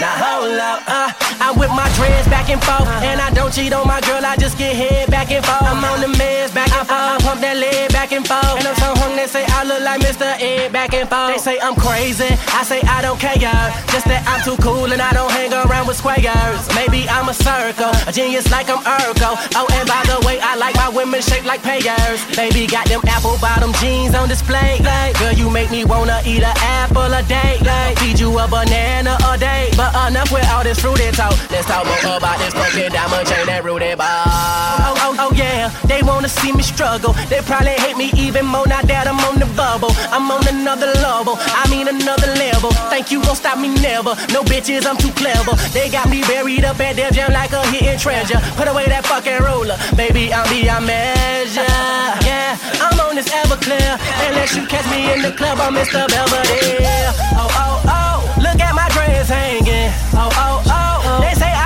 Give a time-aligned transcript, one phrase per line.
[0.00, 1.12] Now hold up, uh,
[1.44, 3.06] I whip my dreads back and forth, uh-huh.
[3.06, 5.62] and I don't cheat on my girl, I just get head back and forth.
[5.62, 8.66] I'm on the meds back and forth, I pump that leg back and forth, and
[8.66, 10.26] I'm so hung they say I look like Mr.
[10.40, 11.30] Ed back and forth.
[11.30, 13.38] They say I'm crazy, I say I don't care,
[13.94, 16.66] just that I'm too cool and I don't hang around with squares.
[16.74, 19.38] Maybe I'm a circle, a genius like I'm Urkel.
[19.54, 22.18] Oh, and by the way, I like my women shaped like payers.
[22.34, 24.82] Baby got them apple bottom jeans on display.
[24.82, 27.62] Like, girl, you make me wanna eat an apple a day.
[27.62, 29.70] Like, feed you a banana a day.
[29.76, 31.36] But enough with all this fruity talk.
[31.50, 34.08] Let's talk more about this broken diamond chain that rooted ball.
[34.80, 37.12] Oh, oh, oh, yeah, they wanna see me struggle.
[37.28, 39.92] They probably hate me even more now that I'm on the bubble.
[40.10, 42.70] I'm on another level, I mean another level.
[42.90, 44.16] Think you gon' stop me never.
[44.32, 45.54] No bitches, I'm too clever.
[45.70, 48.40] They got me buried up at their jam like a hidden treasure.
[48.56, 51.68] Put away that fucking ruler, baby, I'm beyond measure.
[52.24, 54.00] Yeah, I'm on this Everclear.
[54.26, 56.08] Unless you catch me in the club, I'm Mr.
[56.08, 57.12] Belvedere.
[57.36, 59.92] Oh, oh, oh, look at my dress hanging.
[60.14, 61.59] Oh, oh, oh, they say.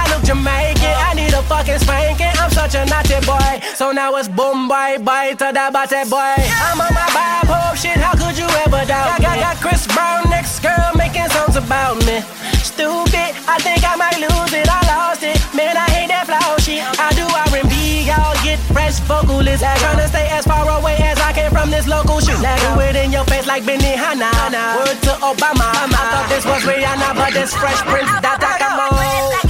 [1.66, 2.32] I.
[2.38, 3.64] I'm such a naughty boy.
[3.74, 6.36] So now it's boom, bye, bye to that body boy.
[6.60, 9.16] I'm on my bipolar shit, how could you ever doubt?
[9.16, 12.20] I got Chris Brown next girl making songs about me.
[12.60, 14.68] Stupid, I think I might lose it.
[14.68, 15.40] I lost it.
[15.56, 16.84] Man, I hate that flow shit.
[17.00, 19.64] I do R&B, y'all get fresh vocalists.
[19.64, 22.20] Trying to stay as far away as I can from this local.
[22.44, 24.28] Now do it in your face like Benihana.
[24.76, 25.72] Word to Obama.
[25.72, 28.10] I thought this was Rihanna, but this Fresh Prince.
[28.20, 29.43] Da da come on.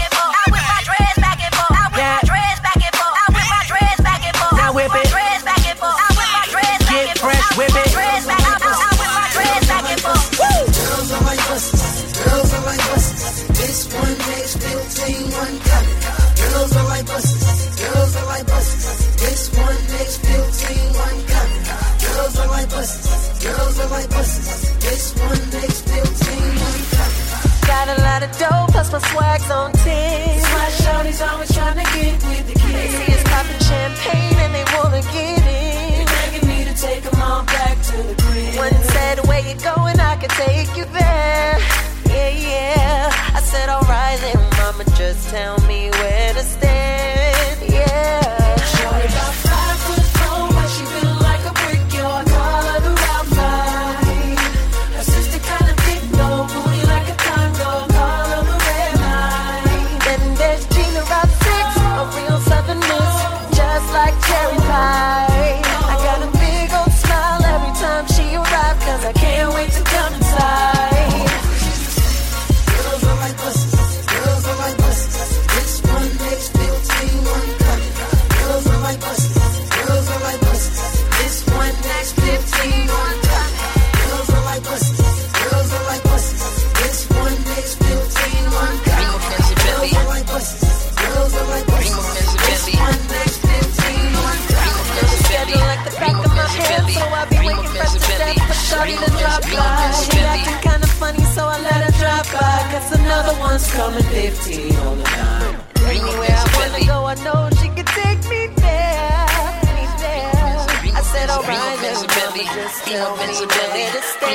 [112.35, 114.35] Then mama, just tell me where to stand.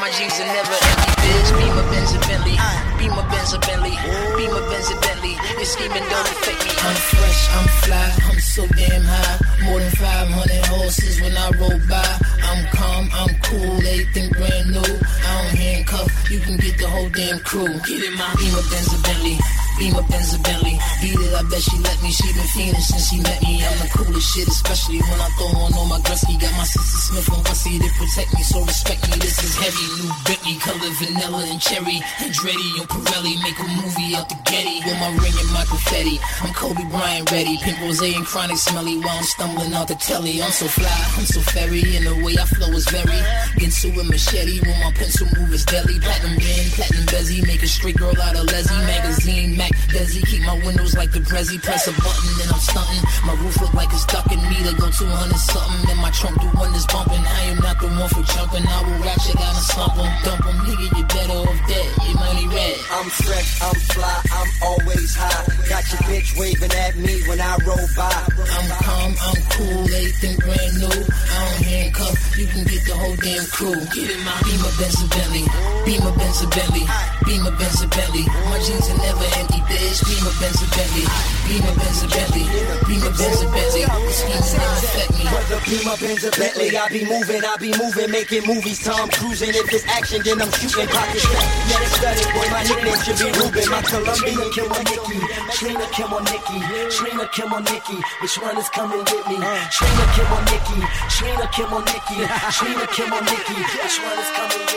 [0.00, 1.50] My jeans are never empty, bitch.
[1.56, 2.56] Beamer Benz Bentley.
[2.98, 3.94] Beamer Benz Bentley.
[4.36, 5.34] Beamer Benz Bentley.
[5.56, 6.72] This scheming don't affect me.
[6.84, 9.36] I'm fresh, I'm fly, I'm so damn high.
[9.64, 12.10] More than 500 horses when I roll by.
[12.44, 14.84] I'm calm, I'm cool, everything brand new.
[14.84, 17.72] I don't handcuff, you can get the whole damn crew.
[17.88, 19.38] Get in my Beamer Benz and Bentley.
[19.78, 20.78] Beamer Benz Bentley.
[21.00, 22.10] Beat it, I bet she let me.
[22.10, 23.63] She been feeling since she met me.
[24.04, 26.38] Coolest shit, especially when I throw on all my Gretzky.
[26.38, 29.16] Got my sister Smith and Wessie to protect me, so respect me.
[29.16, 32.04] This is heavy, new Bentley, color vanilla and cherry.
[32.20, 34.84] Andretti and Pirelli make a movie out the Getty.
[34.84, 36.20] With my ring and my confetti.
[36.44, 37.56] I'm Kobe Bryant ready.
[37.64, 40.42] Pink rose and chronic smelly while I'm stumbling out the telly.
[40.42, 43.20] I'm so fly, I'm so fairy, and the way I flow is very.
[43.56, 45.98] Ginsu and machete when my pencil move is deadly.
[45.98, 49.56] Platinum band, platinum bezzy, make a straight girl out of Leslie magazine.
[49.56, 51.56] Mac Desi, keep my windows like the Prezi.
[51.62, 53.02] Press a button, then I'm stunting.
[53.24, 55.90] My roof look like it's ducking me to go 200 something.
[55.90, 57.24] And my trunk do wonders bumping.
[57.24, 58.66] I am not the one for jumping.
[58.66, 60.56] I will ratchet out and slump 'em, dump 'em.
[60.66, 61.88] Nigga, you better off dead.
[62.04, 62.76] Your money red.
[62.90, 65.42] I'm fresh, I'm fly, I'm always high.
[65.70, 68.18] Got your bitch waving at me when I roll by.
[68.56, 70.98] I'm calm, I'm cool, everything brand new.
[71.30, 73.80] I don't handcuff, you can get the whole damn crew.
[73.94, 75.44] Get in my Beamer Benz Bentley,
[75.86, 76.84] Beamer Benz Bentley,
[77.26, 78.24] Beamer Benz Bentley.
[78.50, 79.98] My jeans are never empty, bitch.
[80.06, 81.06] Beamer, Benz, Bentley.
[81.48, 82.44] Beamer, Benz, Bentley.
[82.86, 83.73] Beamer, Benz, Bentley.
[83.74, 89.50] Whether Beamer, Benz, or Bentley, I be moving, I be moving, making movies, Tom cruising.
[89.50, 91.26] If it's action, then I'm shooting pockets.
[91.26, 93.66] Yeah, they studied, boy, my nickname should be Ruben.
[93.74, 95.18] My Colombian Kim on Nikki,
[95.58, 96.58] Trina Kim on Nikki,
[96.94, 97.98] Trina Kim on Nikki.
[98.22, 99.42] Which one is coming with me?
[99.42, 100.78] Trina Kim on Nikki,
[101.10, 102.18] Trina Kim on Nikki,
[102.54, 103.58] Trina Kim on Nikki.
[103.58, 104.73] Which one is coming with me?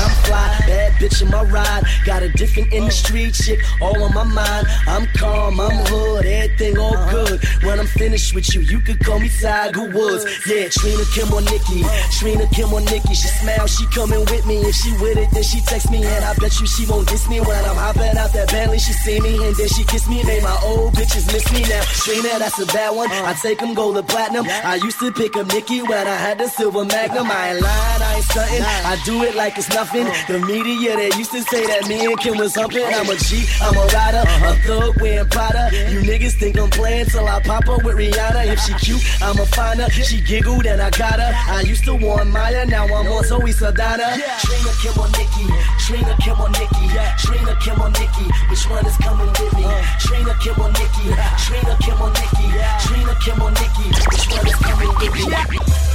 [0.00, 1.84] I'm fly, bad bitch in my ride.
[2.04, 4.66] Got a different industry chick all on my mind.
[4.86, 7.42] I'm calm, I'm hood, everything all good.
[7.62, 10.24] When I'm finished with you, you could call me Tiger Woods.
[10.46, 11.84] Yeah, Trina Kim on Nikki,
[12.18, 13.14] Trina Kim on Nikki.
[13.14, 14.56] She smile, she coming with me.
[14.60, 17.28] If she with it, then she text me, and I bet you she won't diss
[17.28, 18.78] me when I'm hopping out that Bentley.
[18.78, 20.22] She see me, and then she kiss me.
[20.24, 21.82] Made my old bitches miss me now.
[22.04, 23.08] Trina, that's a bad one.
[23.10, 24.46] I take them gold to platinum.
[24.48, 27.28] I used to pick up Nikki when I had the silver magnum.
[27.30, 28.62] I ain't lying, I ain't stunting.
[28.62, 29.89] I do it like it's nothing.
[29.90, 32.86] The media, that used to say that me and Kim was humping.
[32.86, 34.54] I'm a G, I'm a rider, a uh-huh.
[34.62, 35.66] thug wearing Prada.
[35.90, 38.46] You niggas think I'm playing till I pop up with Rihanna.
[38.54, 39.90] If she cute, I'ma find her.
[39.90, 41.34] She giggled and I got her.
[41.34, 44.14] I used to want Maya, now I'm on Zoe Saldana.
[44.38, 45.50] Trina Kim on Nikki,
[45.82, 46.86] Trina Kim or Nikki,
[47.18, 48.26] Trina Kim on Nikki.
[48.46, 49.64] Which one is coming with me?
[49.66, 49.82] Uh.
[49.98, 51.10] Trina Kim on Nikki,
[51.42, 52.46] Trina Kim on Nikki,
[52.86, 53.86] Trina Kim on Nikki.
[53.90, 55.89] Which one is coming with me?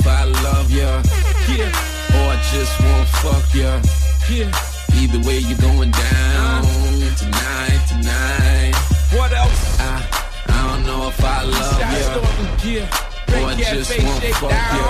[0.00, 1.02] If I love ya,
[1.52, 3.80] yeah, or I just won't fuck ya,
[4.30, 4.50] yeah.
[4.96, 6.62] Either way, you going down
[7.20, 8.74] tonight, tonight.
[9.12, 9.80] What else?
[9.80, 9.84] I,
[10.48, 11.80] I don't know if I love
[12.64, 12.84] ya,
[13.34, 14.88] or I just won't fuck ya,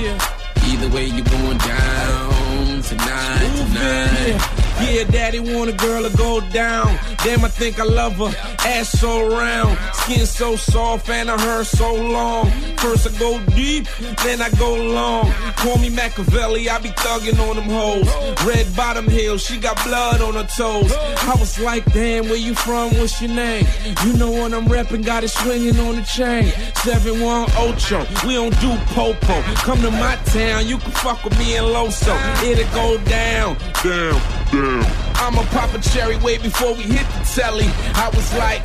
[0.00, 0.70] yeah.
[0.70, 4.67] Either way, you going down tonight, tonight.
[4.80, 6.98] Yeah, daddy want a girl to go down.
[7.24, 8.32] Damn, I think I love her.
[8.66, 12.50] Ass so round, skin so soft, and her hair so long.
[12.78, 13.86] First I go deep,
[14.22, 15.32] then I go long.
[15.56, 18.08] Call me Machiavelli, I be thugging on them hoes.
[18.46, 20.92] Red bottom heel, she got blood on her toes.
[20.92, 22.90] I was like, damn, where you from?
[22.98, 23.66] What's your name?
[24.04, 26.44] You know what I'm repping, got it swinging on the chain.
[26.84, 29.42] 7-1 Ocho, we don't do popo.
[29.66, 32.14] Come to my town, you can fuck with me in Loso.
[32.44, 34.84] It'll go down, down, down.
[35.16, 37.68] I'ma pop a cherry way before we hit the telly.
[37.94, 38.62] I was like,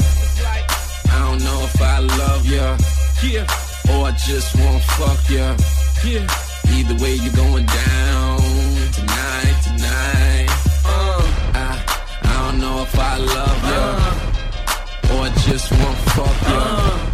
[1.11, 2.77] I don't know if I love ya,
[3.23, 3.45] yeah,
[3.91, 5.55] or I just won't fuck ya,
[6.05, 6.27] yeah.
[6.71, 8.39] Either way, you're going down
[8.93, 10.47] tonight, tonight.
[10.85, 11.21] Uh,
[11.53, 11.83] I,
[12.23, 17.12] I don't know if I love ya, or I just won't fuck ya.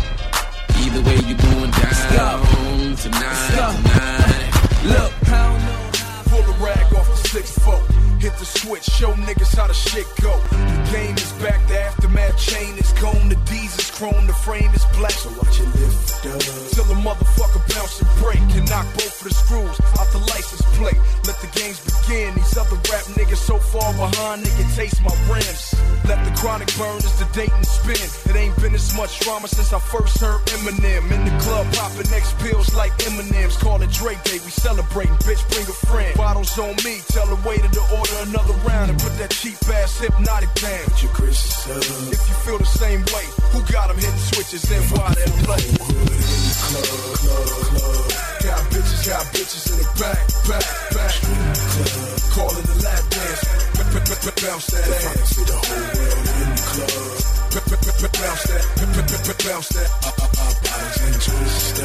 [8.70, 10.38] Switch, show niggas how the shit go.
[10.52, 13.30] The game is back, the aftermath chain is gone.
[13.30, 15.12] The D's is chrome, the frame is black.
[15.12, 16.42] So watch it lift up.
[16.74, 18.38] Till the motherfucker bounce and break.
[18.54, 21.02] Can knock both of the screws out the license plate.
[23.50, 25.74] So far behind, they can taste my rims.
[26.06, 27.98] Let the chronic burn as the date and spin.
[28.30, 31.10] It ain't been as much drama since I first heard Eminem.
[31.10, 33.58] In the club, popping X pills like M&M's.
[33.58, 35.18] Call it Drake Day, we celebrating.
[35.26, 36.16] Bitch, bring a friend.
[36.16, 39.98] Bottles on me, tell the waiter to order another round and put that cheap ass
[39.98, 40.86] Hpnotiq down.
[40.86, 41.42] Put your Chris
[42.14, 45.66] If you feel the same way, who got them hitting switches and why they play?
[46.70, 46.86] Club,
[47.18, 48.29] club, club.
[49.00, 51.16] Got bitches, in the back, back, back.
[52.36, 53.42] Call it a lap dance.
[54.44, 55.40] Bounce that ass.
[55.40, 57.20] See the whole world in the club.
[58.20, 58.64] Bounce that,
[59.48, 59.90] bounce that.
[60.04, 61.80] Up, bottles and twist.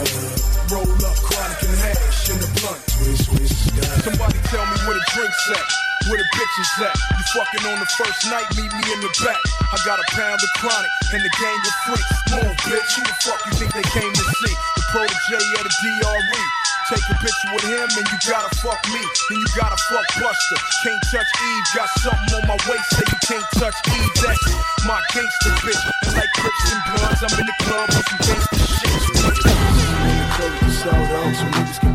[0.74, 2.82] Roll up, chronic and hash in the blunt.
[2.98, 3.72] Twist, twist.
[4.02, 5.66] Somebody tell me where the drinks at.
[6.10, 6.98] Where the bitches at?
[6.98, 9.38] You fucking on the first night, meet me in the back.
[9.70, 12.10] I got a pound of chronic and the gang of freaks.
[12.34, 12.90] Move, bitch.
[12.98, 14.54] Who the fuck you think they came to see?
[14.76, 16.63] The protege of the DRE.
[16.88, 19.00] Take a picture with him and you gotta fuck me.
[19.30, 20.56] Then you gotta fuck Buster.
[20.82, 21.64] Can't touch Eve.
[21.74, 24.10] Got something on my waist say you can't touch Eve.
[24.20, 25.80] That's my gangster bitch.
[26.04, 29.53] And like Crips and Bloods, I'm in the club with some gangster shit.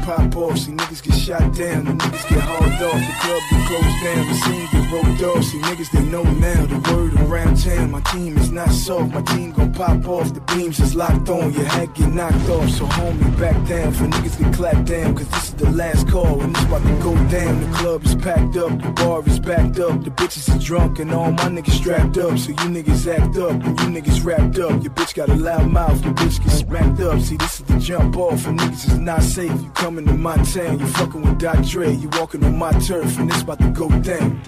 [0.10, 0.58] Pop off.
[0.58, 3.02] See niggas get shot down, the niggas get hauled off.
[3.08, 5.44] The club get closed down, the scene get roped off.
[5.44, 7.92] See niggas they know now the word around town.
[7.92, 10.34] My team is not soft, my team gon' pop off.
[10.34, 12.70] The beams is locked on, your head get knocked off.
[12.70, 15.16] So homie, back down for niggas get clapped down.
[15.16, 17.60] Cause this is the last call, and it's about to go down.
[17.60, 20.04] The club is packed up, the bar is backed up.
[20.04, 22.38] The bitches is drunk, and all my niggas strapped up.
[22.40, 24.82] So you niggas act up, and you niggas wrapped up.
[24.84, 27.20] Your bitch got a loud mouth, your bitch get smacked up.
[27.20, 29.52] See, this is the jump off, and niggas is not safe.
[29.62, 31.64] You coming to my town, you fucking with Dr.
[31.64, 31.94] Dre.
[31.94, 34.42] You walking on my turf, and it's about to go down.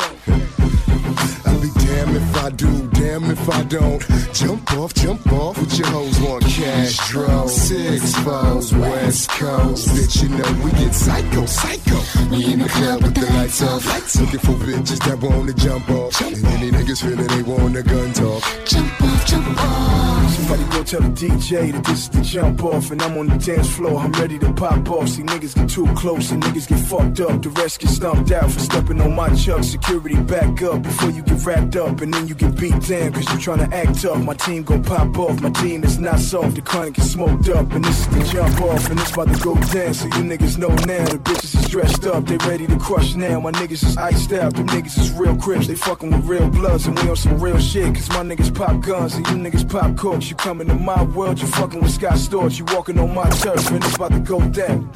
[1.62, 4.02] Be damned if I do, damn if I don't.
[4.34, 6.18] Jump off, jump off with your hoes
[6.62, 7.48] cash draw.
[7.48, 9.90] Six foes, West Coast.
[9.90, 12.00] Bitch, you know we get psycho, psycho.
[12.32, 13.86] We in the club with the lights off.
[14.20, 16.20] Looking for bitches that wanna jump off.
[16.22, 18.44] And any niggas feeling they want a gun talk.
[18.66, 19.92] Jump off, jump off.
[20.32, 23.38] Somebody go tell the DJ that this is the jump off, and I'm on the
[23.38, 24.00] dance floor.
[24.00, 25.10] I'm ready to pop off.
[25.10, 27.42] See niggas get too close and niggas get fucked up.
[27.42, 29.64] The rest get stumped out for stepping on my chuck.
[29.64, 33.28] Security back up before you get wrapped up, and then you get beat down cause
[33.32, 34.24] you tryna act tough.
[34.24, 35.42] My team gon' pop off.
[35.42, 36.56] My team is not soft.
[36.56, 39.40] The chronic is smoked up, and this is the jump off, and it's about to
[39.42, 39.94] go down.
[39.94, 42.26] So you niggas know now the bitches is dressed up.
[42.26, 43.40] They ready to crush now.
[43.40, 44.56] My niggas is iced out.
[44.56, 45.68] Them niggas is real crips.
[45.68, 47.96] They fucking with real bloods, and we on some real shit.
[47.96, 50.30] Cause my niggas pop guns, and you niggas pop corks.
[50.30, 52.60] You coming to my world, you fucking with Scott Storch.
[52.60, 54.90] You walking on my turf, and it's about to go down.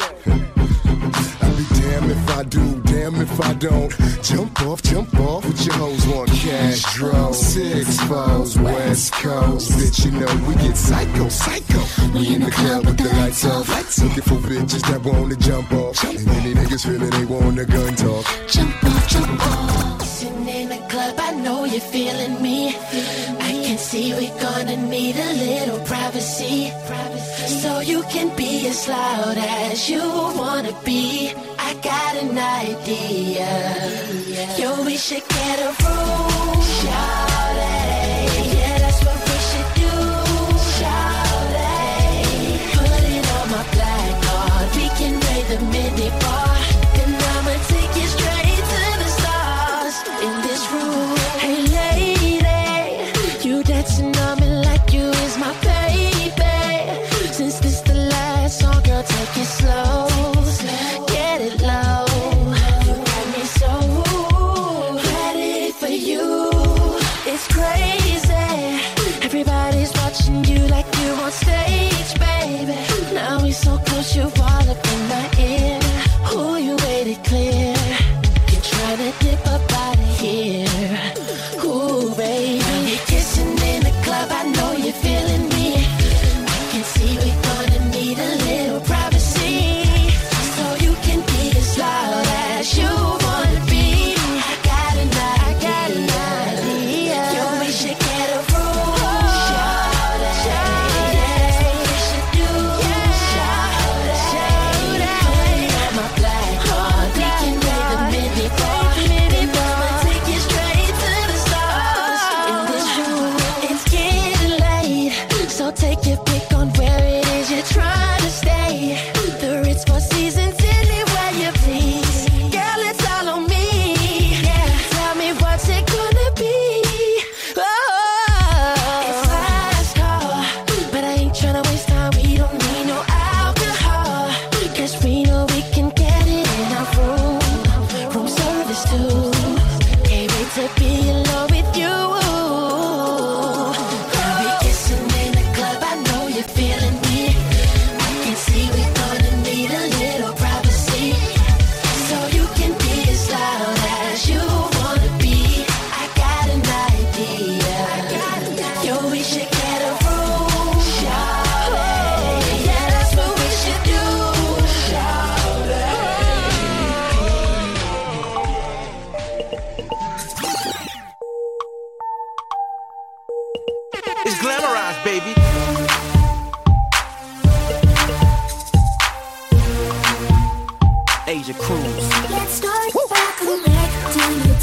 [1.41, 3.91] I'll be damned if I do, damn if I don't.
[4.23, 7.31] Jump off, jump off with your hoes want cash draw.
[7.31, 9.71] Six foes, West Coast.
[9.71, 11.81] Bitch, you know we get psycho, psycho.
[12.13, 13.69] We in the club with the lights off.
[14.01, 16.03] Looking for bitches that wanna jump off.
[16.03, 18.25] And any niggas feeling they want a gun talk.
[18.47, 20.01] Jump off, jump off.
[20.03, 22.69] Sitting in the club, I know you're feeling me.
[22.69, 23.34] I can
[23.89, 26.71] see we're gonna need a little privacy.
[26.87, 27.47] privacy.
[27.61, 30.03] So you can be as loud as you
[30.41, 31.31] wanna be.
[31.67, 32.35] I got an
[32.67, 33.34] idea.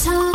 [0.04, 0.31] time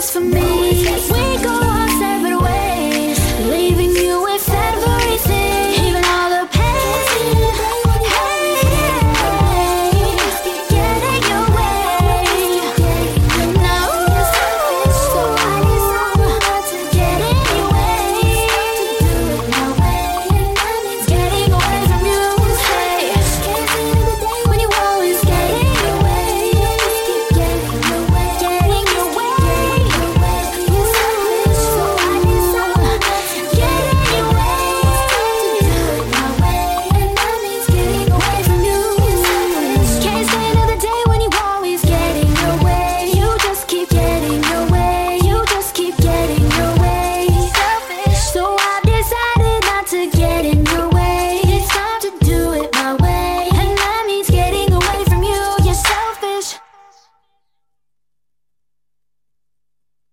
[0.00, 0.69] just for me.